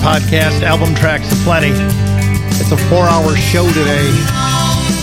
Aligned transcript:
Podcast, 0.00 0.62
album 0.62 0.94
tracks 0.94 1.30
aplenty. 1.30 1.72
It's 2.56 2.72
a 2.72 2.76
four 2.88 3.04
hour 3.04 3.36
show 3.36 3.68
today. 3.68 4.08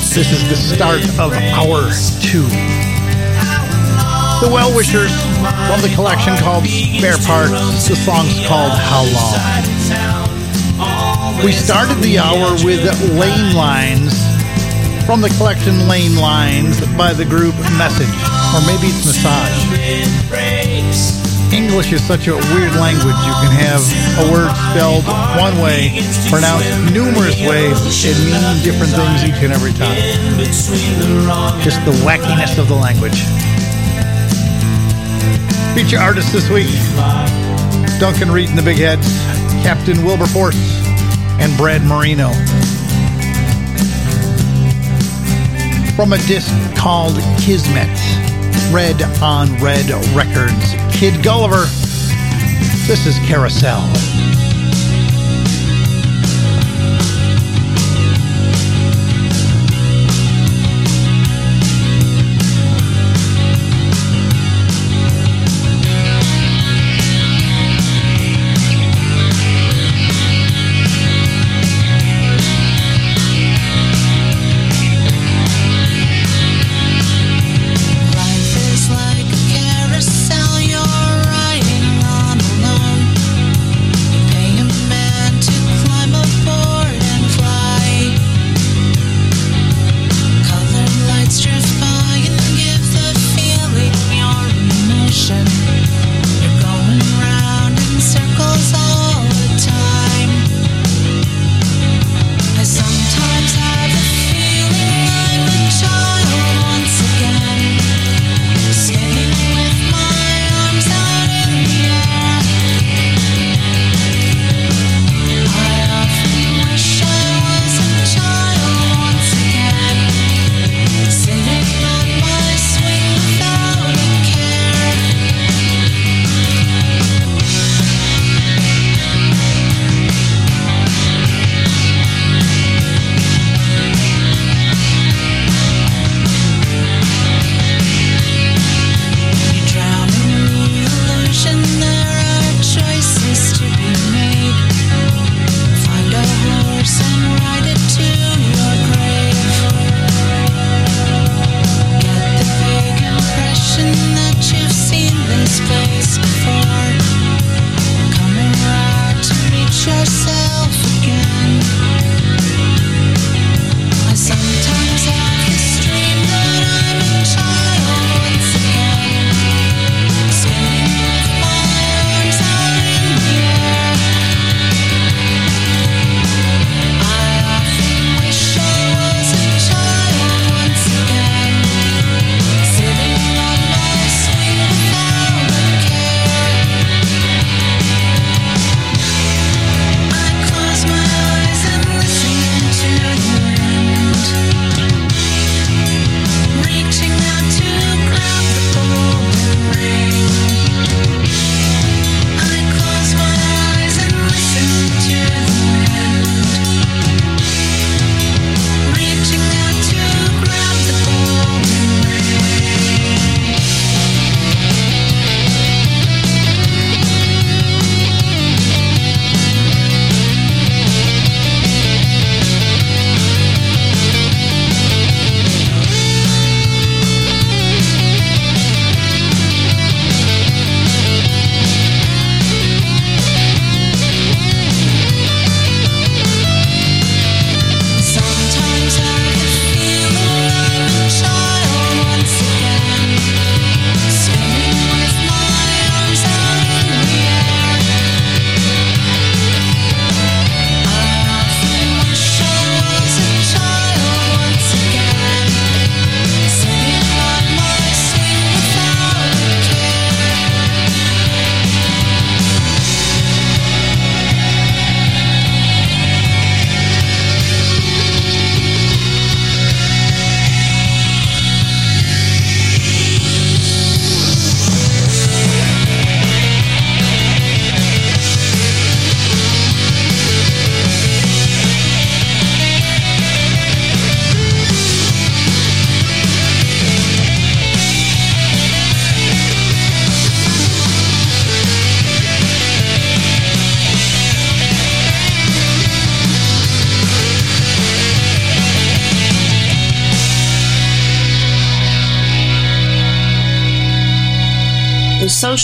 This 0.10 0.34
is 0.34 0.50
the 0.50 0.56
start 0.56 1.02
of 1.22 1.34
hour 1.54 1.86
two. 2.18 2.42
The 4.42 4.50
Well 4.50 4.74
Wishers 4.76 5.14
from 5.70 5.82
the 5.82 5.92
collection 5.94 6.36
called 6.38 6.66
Spare 6.66 7.18
Parts. 7.26 7.88
The 7.88 7.96
song's 7.96 8.42
called 8.48 8.72
How 8.74 9.06
Long. 9.14 9.38
We 11.46 11.52
started 11.52 12.02
the 12.02 12.18
hour 12.18 12.54
with 12.66 12.82
Lane 13.14 13.54
Lines 13.56 14.18
from 15.06 15.22
the 15.22 15.30
collection 15.38 15.88
Lane 15.88 16.16
Lines 16.16 16.82
by 16.98 17.14
the 17.14 17.26
group 17.26 17.54
Message. 17.78 18.10
Or 18.56 18.62
maybe 18.66 18.88
it's 18.90 19.06
Massage. 19.06 21.37
English 21.54 21.94
is 21.94 22.04
such 22.06 22.28
a 22.28 22.36
weird 22.36 22.76
language. 22.76 23.16
You 23.24 23.36
can 23.40 23.52
have 23.56 23.82
a 24.20 24.32
word 24.32 24.52
spelled 24.72 25.06
one 25.40 25.60
way, 25.62 26.04
pronounced 26.30 26.68
numerous 26.92 27.40
ways, 27.40 27.78
and 28.06 28.18
mean 28.26 28.64
different 28.64 28.92
things 28.92 29.24
each 29.24 29.42
and 29.44 29.54
every 29.54 29.72
time. 29.74 29.96
Just 31.64 31.84
the 31.86 31.96
wackiness 32.04 32.58
of 32.60 32.68
the 32.68 32.76
language. 32.76 33.24
Feature 35.74 36.00
artists 36.00 36.32
this 36.32 36.50
week 36.50 36.70
Duncan 38.00 38.32
Reid 38.32 38.50
and 38.50 38.58
the 38.58 38.64
Big 38.64 38.78
Heads, 38.78 39.08
Captain 39.64 40.04
Wilberforce, 40.04 40.58
and 41.40 41.56
Brad 41.58 41.82
Marino. 41.84 42.32
From 45.96 46.14
a 46.14 46.18
disc 46.28 46.54
called 46.76 47.16
Kismet, 47.40 48.27
Red 48.72 49.02
on 49.22 49.56
Red 49.58 49.90
Records, 50.16 50.74
Kid 50.92 51.24
Gulliver. 51.24 51.66
This 52.88 53.06
is 53.06 53.18
Carousel. 53.28 54.17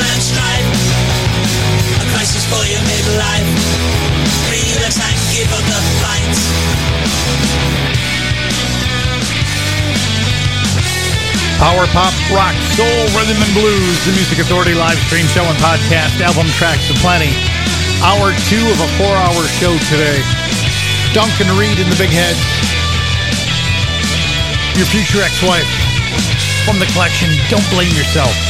and 0.00 0.22
strife. 0.22 0.68
A 2.00 2.06
crisis 2.12 2.44
for 2.46 2.64
your 2.68 2.82
midlife. 2.84 3.66
Give 5.36 5.52
up 5.52 5.60
the 5.68 5.80
fight. 6.00 6.32
Power 11.60 11.84
pop, 11.92 12.16
rock, 12.32 12.56
soul, 12.72 12.88
rhythm, 13.12 13.36
and 13.36 13.52
blues. 13.52 13.96
The 14.08 14.16
Music 14.16 14.38
Authority 14.40 14.72
live 14.72 14.96
stream 15.04 15.26
show 15.28 15.44
and 15.44 15.58
podcast, 15.60 16.24
album 16.24 16.48
tracks 16.56 16.88
aplenty. 16.88 17.36
Hour 18.00 18.32
two 18.48 18.64
of 18.64 18.80
a 18.80 18.88
four 18.96 19.12
hour 19.12 19.44
show 19.60 19.76
today. 19.92 20.24
Duncan 21.12 21.52
Reid 21.60 21.76
in 21.76 21.92
the 21.92 21.96
Big 22.00 22.08
Head. 22.08 22.36
Your 24.80 24.88
future 24.88 25.20
ex 25.20 25.42
wife 25.44 25.68
from 26.64 26.80
the 26.80 26.86
collection. 26.96 27.28
Don't 27.52 27.68
blame 27.68 27.92
yourself. 27.92 28.45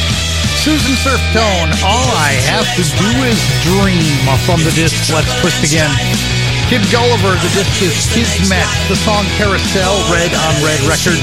Susan 0.66 0.98
Surftone. 0.98 1.70
All 1.86 2.10
I 2.18 2.34
Have 2.50 2.66
to 2.74 2.82
Do 2.98 3.06
Is 3.22 3.38
Dream 3.62 4.18
from 4.42 4.58
the 4.66 4.74
disc 4.74 4.98
Let's 5.14 5.30
Twist 5.38 5.62
Again. 5.62 5.86
Kid 6.66 6.82
Gulliver, 6.90 7.38
the 7.38 7.52
disc 7.54 7.70
is 7.78 7.94
Kismet, 8.10 8.66
the 8.90 8.98
song 8.98 9.22
Carousel, 9.38 9.94
Red 10.10 10.34
on 10.34 10.54
Red 10.66 10.82
Records. 10.90 11.22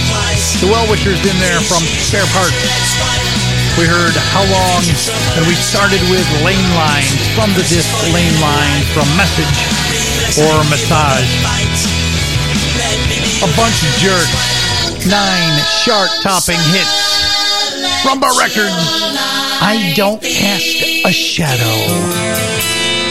The 0.64 0.72
Well 0.72 0.88
Wishers 0.88 1.20
in 1.28 1.36
there 1.44 1.60
from 1.68 1.84
Spare 1.84 2.24
Parts. 2.32 2.56
We 3.76 3.84
heard 3.84 4.16
How 4.32 4.48
Long, 4.48 4.80
and 5.36 5.44
we 5.44 5.60
started 5.60 6.00
with 6.08 6.24
Lane 6.40 6.72
Lines 6.80 7.12
from 7.36 7.52
the 7.60 7.68
disc 7.68 7.92
Lane 8.16 8.40
Line 8.40 8.80
from 8.96 9.12
Message 9.20 9.60
or 10.40 10.56
Massage. 10.72 11.28
A 13.44 13.50
bunch 13.60 13.76
of 13.84 13.92
jerks, 14.00 15.04
nine 15.04 15.56
shark 15.84 16.08
topping 16.24 16.64
hits. 16.72 16.96
Rumbar 18.08 18.32
Records. 18.40 19.23
I 19.66 19.94
don't 19.94 20.22
cast 20.22 21.06
a 21.06 21.12
shadow. 21.14 23.03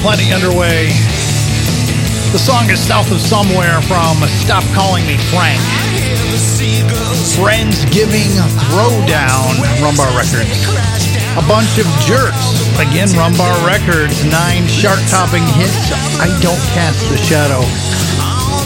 plenty 0.00 0.32
underway. 0.32 0.94
The 2.30 2.38
song 2.38 2.70
is 2.70 2.78
South 2.78 3.10
of 3.10 3.18
Somewhere 3.18 3.82
from 3.82 4.20
Stop 4.44 4.62
Calling 4.70 5.06
Me 5.06 5.16
Frank. 5.32 5.58
Friends 7.34 7.82
giving 7.90 8.30
Throwdown, 8.70 9.58
Rumbar 9.82 10.10
Records. 10.14 10.68
A 11.34 11.44
bunch 11.50 11.82
of 11.82 11.86
jerks, 12.06 12.68
again, 12.78 13.10
Rumbar 13.18 13.54
Records. 13.66 14.22
Nine 14.28 14.66
shark 14.66 15.00
topping 15.10 15.46
hits, 15.58 15.90
I 16.22 16.30
Don't 16.38 16.62
Cast 16.76 17.02
the 17.10 17.18
Shadow. 17.18 17.62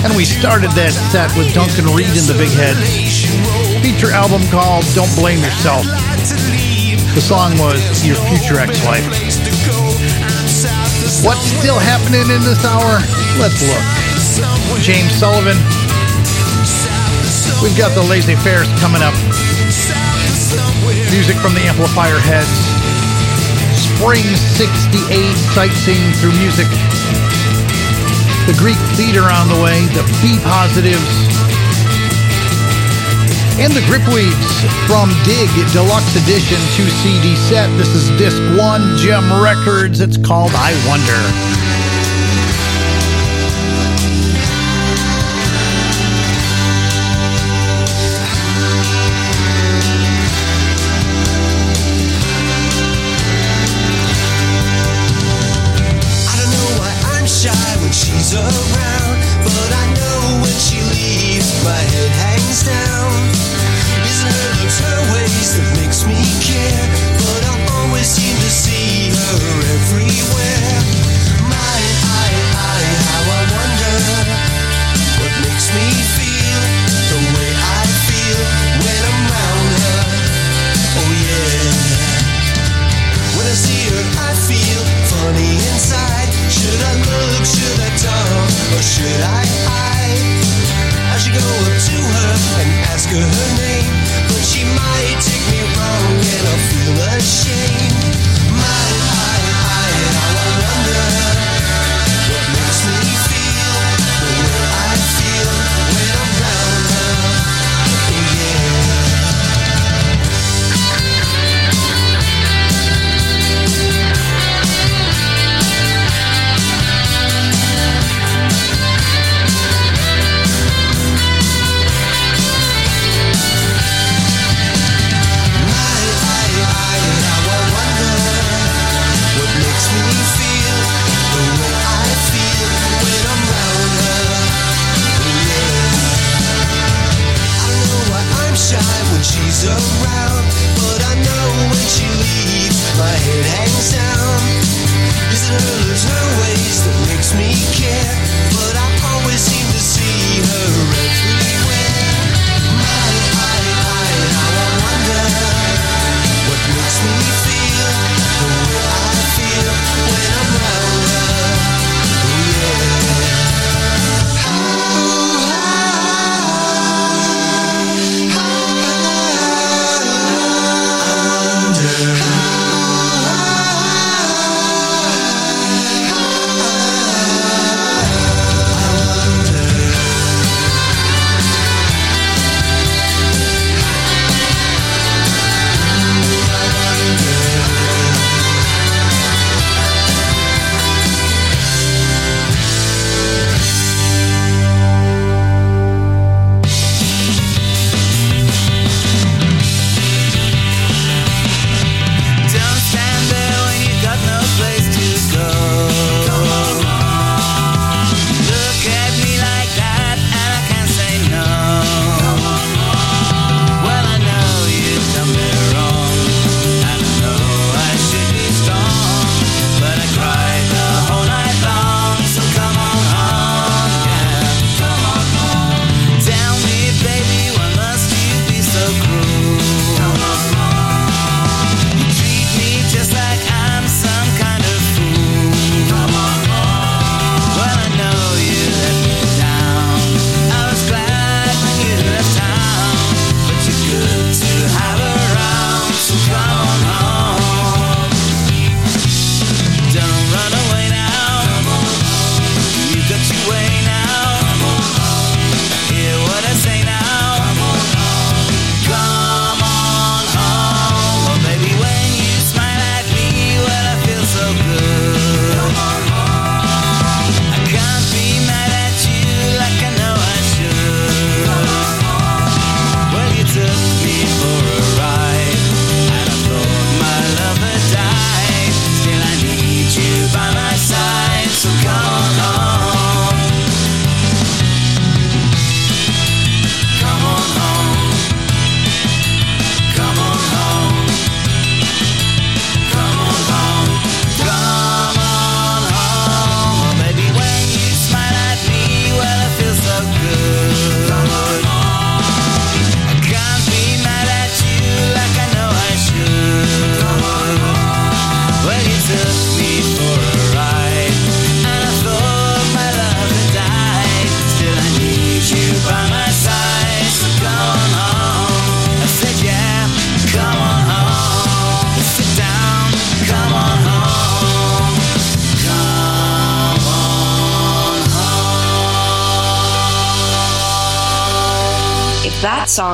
And 0.04 0.12
we 0.16 0.24
started 0.24 0.72
that 0.72 0.92
set 0.92 1.32
with 1.38 1.54
Duncan 1.54 1.86
Reid 1.96 2.12
and 2.12 2.28
the 2.28 2.36
Big 2.36 2.52
Heads. 2.52 2.82
Feature 3.80 4.12
album 4.12 4.42
called 4.52 4.84
Don't 4.92 5.12
Blame 5.16 5.40
Yourself. 5.40 5.86
The 7.14 7.24
song 7.24 7.56
was 7.56 8.04
Your 8.04 8.16
Future 8.28 8.60
Ex-Wife. 8.60 9.81
What's 11.20 11.44
still 11.44 11.76
happening 11.76 12.24
in 12.32 12.40
this 12.40 12.64
hour? 12.64 12.96
Let's 13.36 13.60
look. 13.60 13.84
James 14.80 15.12
Sullivan. 15.12 15.60
We've 17.60 17.76
got 17.76 17.92
the 17.92 18.00
Lazy 18.08 18.34
Fairs 18.40 18.66
coming 18.80 19.04
up. 19.04 19.12
Music 21.12 21.36
from 21.36 21.52
the 21.52 21.60
Amplifier 21.68 22.16
Heads. 22.16 22.48
Spring 23.76 24.24
68 24.56 25.04
sightseeing 25.52 26.16
through 26.16 26.32
music. 26.40 26.66
The 28.48 28.56
Greek 28.56 28.80
Theater 28.96 29.28
on 29.28 29.52
the 29.52 29.60
way. 29.60 29.84
The 29.92 30.08
B 30.24 30.40
Positives. 30.40 31.51
And 33.60 33.72
the 33.72 33.80
Gripweeds 33.80 34.54
from 34.86 35.10
Dig 35.24 35.48
Deluxe 35.72 36.16
Edition 36.16 36.58
2 36.76 36.88
CD 37.02 37.36
set. 37.36 37.68
This 37.76 37.88
is 37.88 38.08
disc 38.18 38.40
one, 38.58 38.96
JEM 38.96 39.42
Records. 39.42 40.00
It's 40.00 40.16
called 40.16 40.52
I 40.54 40.72
Wonder. 40.88 41.62
Jesus. 57.92 58.71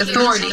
authority 0.00 0.43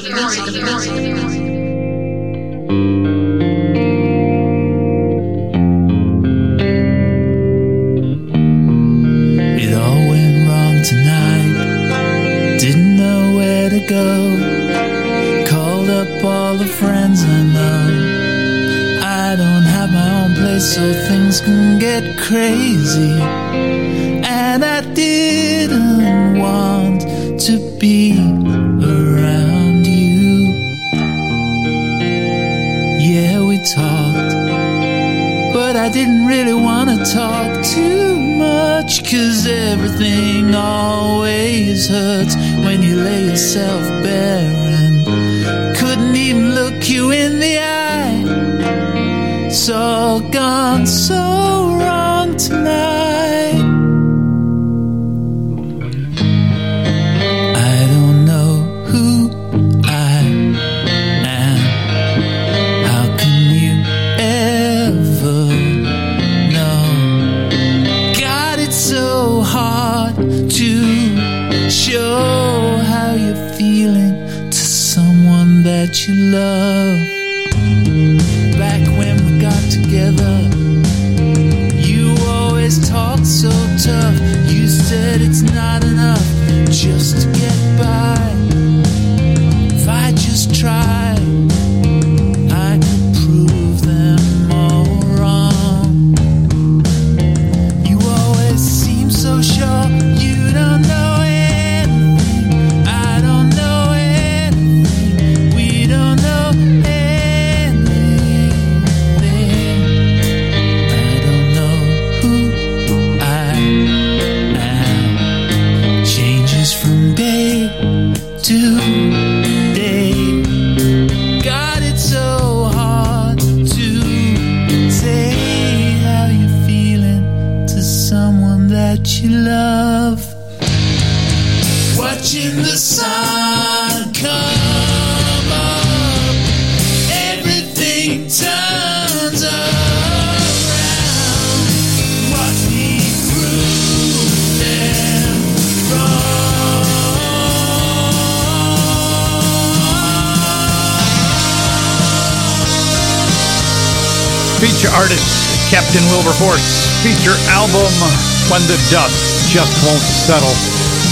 When 158.61 158.77
the 158.77 158.93
Dust 158.93 159.49
Just 159.49 159.73
Won't 159.81 160.05
Settle. 160.05 160.53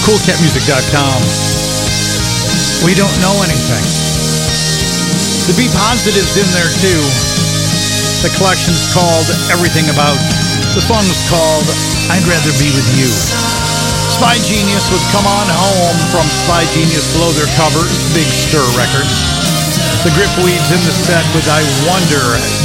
CoolCatMusic.com. 0.06 1.18
We 2.86 2.94
don't 2.94 3.10
know 3.18 3.34
anything. 3.42 3.82
The 5.50 5.58
Be 5.58 5.66
Positive's 5.74 6.38
in 6.38 6.46
there 6.54 6.70
too. 6.78 7.02
The 8.22 8.30
collection's 8.38 8.86
called 8.94 9.26
Everything 9.50 9.90
About. 9.90 10.20
The 10.78 10.84
song's 10.84 11.18
called 11.26 11.66
I'd 12.14 12.22
Rather 12.22 12.54
Be 12.54 12.70
With 12.70 12.86
You. 12.94 13.10
Spy 14.14 14.38
Genius 14.46 14.86
with 14.94 15.02
Come 15.10 15.26
On 15.26 15.48
Home 15.50 15.98
from 16.14 16.30
Spy 16.46 16.62
Genius 16.70 17.10
below 17.18 17.34
their 17.34 17.50
covers, 17.58 17.90
Big 18.14 18.30
Stir 18.30 18.62
Records. 18.78 19.39
The 20.00 20.08
Gripweeds 20.16 20.72
in 20.72 20.80
the 20.86 20.92
set 21.04 21.26
with 21.34 21.44
I 21.46 21.60
Wonder, 21.86 22.24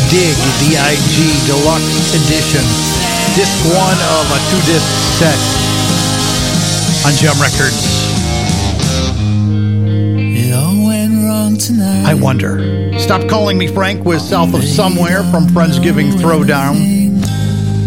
Dig, 0.10 0.38
D-I-G, 0.64 1.46
Deluxe 1.46 2.16
Edition. 2.16 2.64
Disc 3.36 3.52
one 3.76 4.00
of 4.16 4.32
a 4.32 4.40
two-disc 4.50 4.88
set 5.20 5.36
on 7.06 7.12
JEM 7.20 7.36
Records. 7.42 7.76
It 10.40 10.54
all 10.54 10.88
went 10.88 11.26
wrong 11.26 11.58
tonight. 11.58 12.06
I 12.06 12.14
Wonder. 12.14 12.98
Stop 12.98 13.28
Calling 13.28 13.58
Me 13.58 13.68
Frank 13.68 14.06
was 14.06 14.26
South 14.26 14.54
of 14.54 14.64
Somewhere 14.64 15.22
from 15.26 15.46
Friendsgiving 15.48 16.14
Throwdown. 16.14 17.20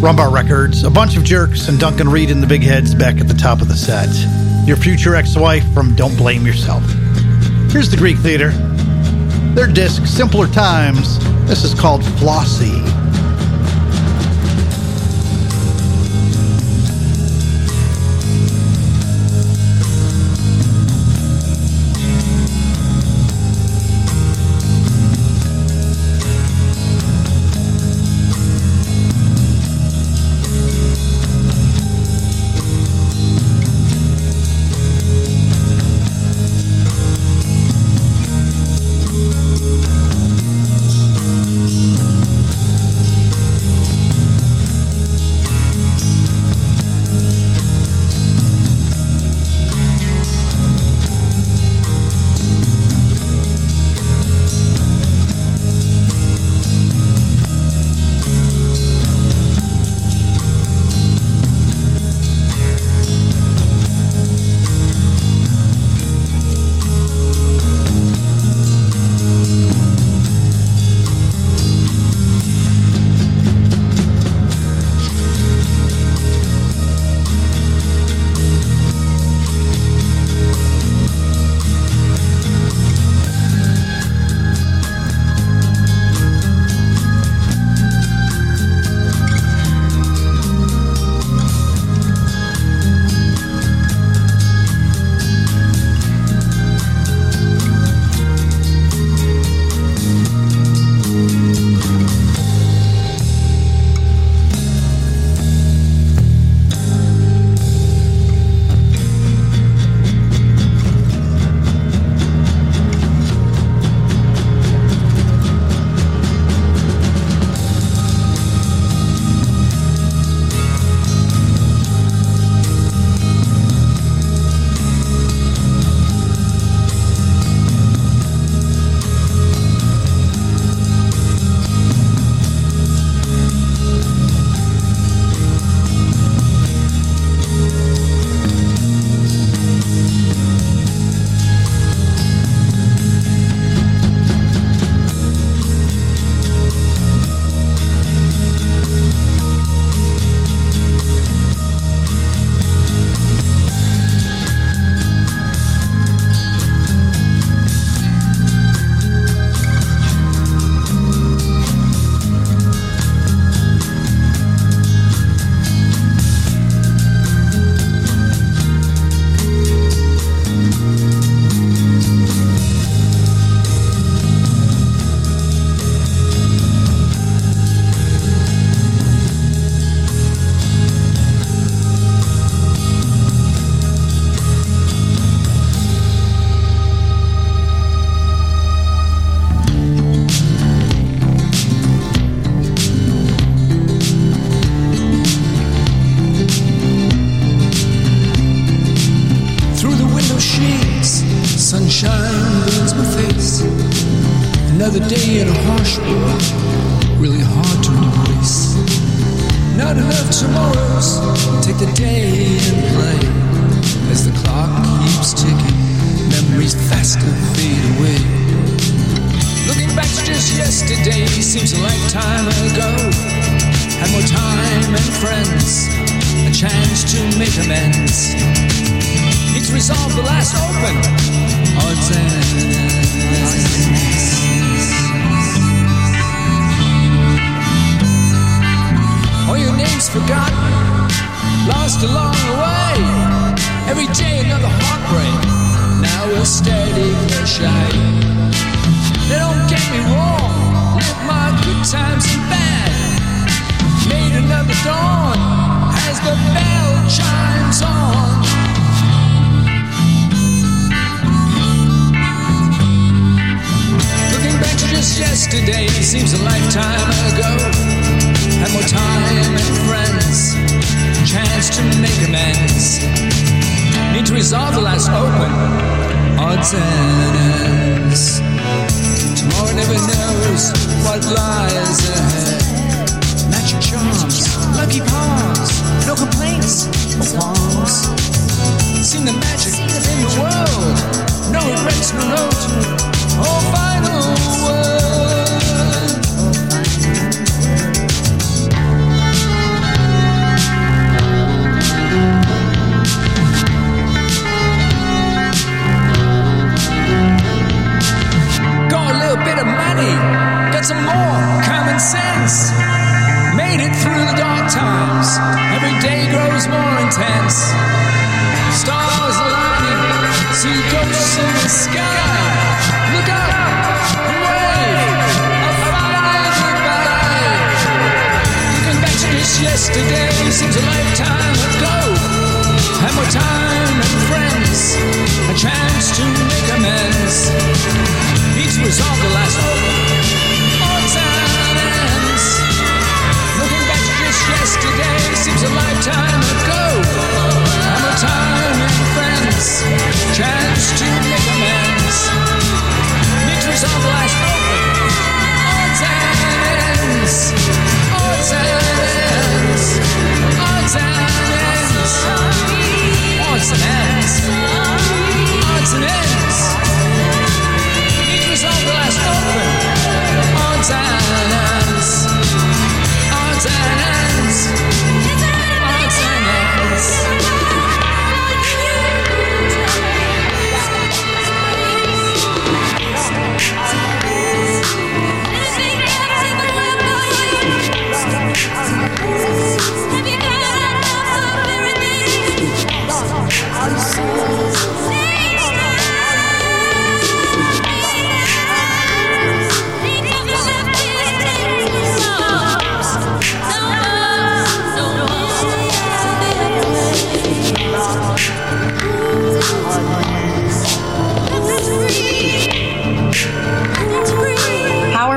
Rumbar 0.03 0.31
Records, 0.31 0.85
A 0.85 0.91
Bunch 0.91 1.17
of 1.17 1.25
Jerks, 1.25 1.69
and 1.69 1.81
Duncan 1.81 2.11
Reid 2.11 2.31
and 2.31 2.43
the 2.43 2.47
Big 2.47 2.63
Heads 2.63 2.95
back 2.95 3.19
at 3.19 3.29
the 3.29 3.35
top 3.35 3.63
of 3.63 3.69
the 3.69 3.77
set. 3.77 4.11
Your 4.69 4.77
future 4.77 5.15
ex-wife 5.15 5.65
from 5.73 5.97
Don't 5.97 6.19
Blame 6.19 6.45
Yourself. 6.45 6.83
Here's 7.73 7.89
the 7.91 7.97
Greek 7.97 8.19
Theater. 8.19 8.53
Their 9.59 9.67
disc, 9.67 10.07
Simpler 10.07 10.47
Times. 10.47 11.19
This 11.49 11.65
is 11.65 11.75
called 11.75 12.03
Flossie. 12.03 12.88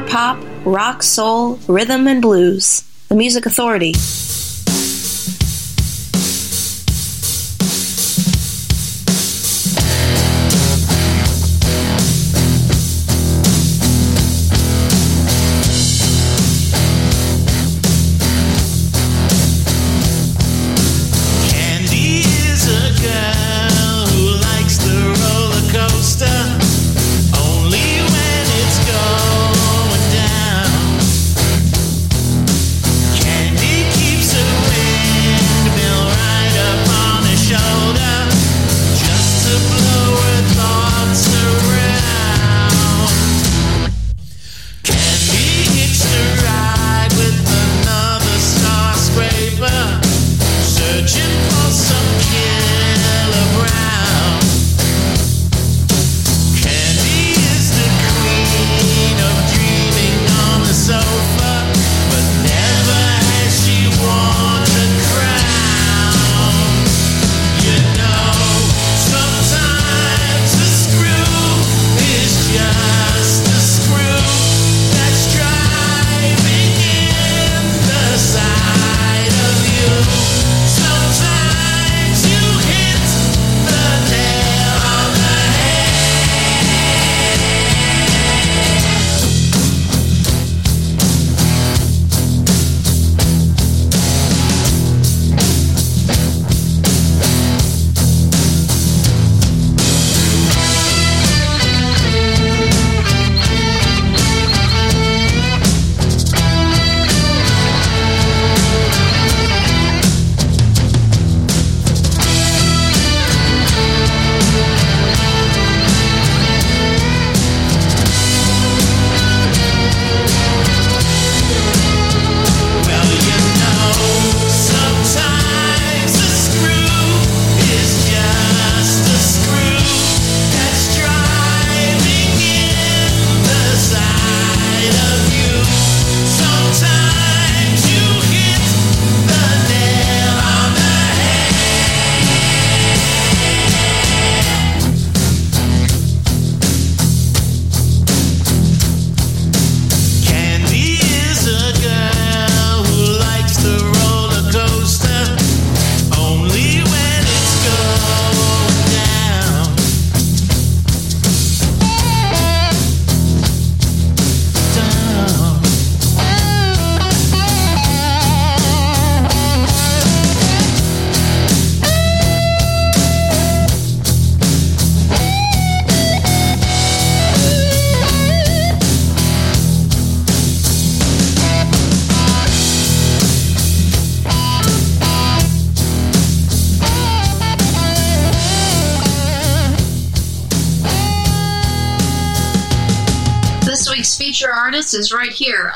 power 0.08 0.36
pop, 0.36 0.66
rock, 0.66 1.04
soul, 1.04 1.60
rhythm, 1.68 2.08
and 2.08 2.22
blues. 2.22 2.84
The 3.10 3.16
Music 3.16 3.46
Authority. 3.46 3.94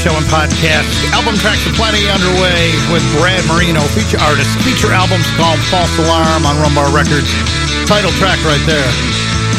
Show 0.00 0.16
and 0.16 0.24
podcast. 0.32 0.88
Album 1.12 1.36
Tracks 1.36 1.60
Aplenty 1.68 2.08
underway 2.08 2.72
with 2.88 3.04
Brad 3.20 3.44
Marino, 3.44 3.84
feature 3.92 4.16
artist. 4.24 4.48
Feature 4.64 4.96
albums 4.96 5.28
called 5.36 5.60
False 5.68 5.92
Alarm 6.00 6.48
on 6.48 6.56
Rumbar 6.56 6.88
Records. 6.88 7.28
Title 7.84 8.08
track 8.16 8.40
right 8.48 8.64
there. 8.64 8.88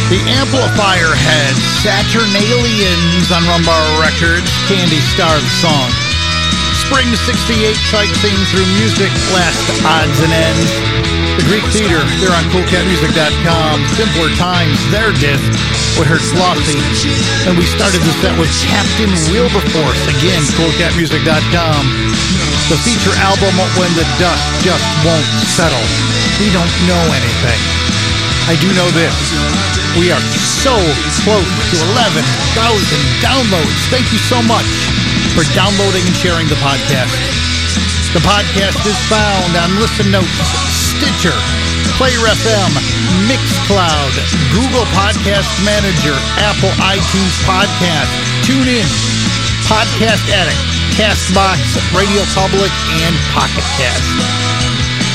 The 0.10 0.18
Amplifier 0.42 1.14
Head, 1.14 1.54
Saturnalians 1.86 3.30
on 3.30 3.46
Rumbar 3.46 3.86
Records. 4.02 4.50
Candy 4.66 4.98
Star 5.14 5.38
the 5.38 5.54
song. 5.62 5.94
Spring 6.74 7.14
68 7.14 7.78
sightseeing 7.94 8.42
through 8.50 8.66
music, 8.82 9.14
last 9.38 9.62
odds 9.86 10.18
and 10.26 10.34
ends. 10.34 11.11
The 11.40 11.46
Greek 11.48 11.64
Theater, 11.72 12.04
they're 12.20 12.36
on 12.36 12.44
coolcatmusic.com. 12.52 13.76
Simpler 13.96 14.30
Times, 14.36 14.76
their 14.92 15.16
disc. 15.16 15.48
We 15.96 16.04
heard 16.04 16.24
Flossy. 16.36 16.80
And 17.48 17.56
we 17.56 17.64
started 17.64 18.04
the 18.04 18.14
set 18.20 18.36
with 18.36 18.52
Captain 18.68 19.12
Wilberforce, 19.32 20.02
again, 20.12 20.44
coolcatmusic.com. 20.60 21.84
The 22.68 22.80
feature 22.84 23.16
album, 23.24 23.54
When 23.80 23.92
the 23.96 24.08
Dust 24.20 24.44
Just 24.64 24.88
Won't 25.04 25.28
Settle. 25.52 25.88
We 26.40 26.52
don't 26.52 26.74
know 26.88 27.04
anything. 27.16 27.62
I 28.48 28.56
do 28.60 28.68
know 28.76 28.90
this. 28.92 29.16
We 30.00 30.12
are 30.12 30.24
so 30.64 30.76
close 31.24 31.52
to 31.72 31.76
11,000 31.96 32.24
downloads. 33.24 33.80
Thank 33.92 34.12
you 34.12 34.20
so 34.32 34.42
much 34.44 34.68
for 35.36 35.44
downloading 35.56 36.04
and 36.08 36.16
sharing 36.16 36.48
the 36.48 36.60
podcast. 36.64 37.51
The 38.12 38.20
podcast 38.28 38.84
is 38.84 39.00
found 39.08 39.56
on 39.56 39.80
Listen 39.80 40.12
Notes, 40.12 40.28
Stitcher, 40.68 41.32
Player 41.96 42.20
FM, 42.20 42.72
Mixcloud, 43.24 44.12
Google 44.52 44.84
Podcast 44.92 45.48
Manager, 45.64 46.12
Apple 46.44 46.76
iTunes 46.84 47.36
Podcast, 47.48 48.12
TuneIn, 48.44 48.84
Podcast 49.64 50.28
Addict, 50.28 50.60
Castbox, 51.00 51.80
Radio 51.96 52.28
Public, 52.36 52.68
and 53.00 53.16
Pocket 53.32 53.64
Cast. 53.80 54.04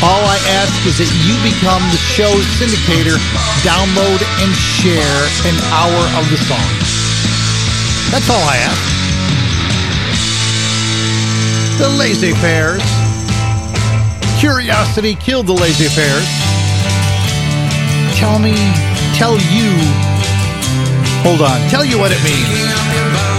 All 0.01 0.25
I 0.25 0.41
ask 0.57 0.81
is 0.89 0.97
that 0.97 1.13
you 1.29 1.37
become 1.45 1.85
the 1.93 2.01
show's 2.01 2.49
syndicator, 2.57 3.21
download 3.61 4.25
and 4.41 4.57
share 4.57 5.21
an 5.45 5.57
hour 5.69 6.01
of 6.17 6.25
the 6.33 6.41
song. 6.49 6.73
That's 8.09 8.33
all 8.33 8.41
I 8.49 8.57
ask. 8.65 9.06
The 11.79 11.89
Lazy 11.99 12.33
Fairs. 12.33 12.83
Curiosity 14.41 15.15
killed 15.15 15.47
the 15.47 15.53
Lazy 15.53 15.89
Fairs. 15.89 16.27
Tell 18.17 18.39
me, 18.39 18.55
tell 19.15 19.35
you. 19.35 19.71
Hold 21.23 21.43
on, 21.43 21.69
tell 21.69 21.85
you 21.85 21.99
what 21.99 22.13
it 22.13 22.25
means. 22.25 23.36